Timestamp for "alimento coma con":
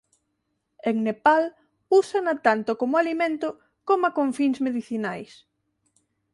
3.03-4.27